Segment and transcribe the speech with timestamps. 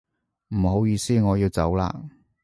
[0.47, 2.09] 唔好意思，我要走啦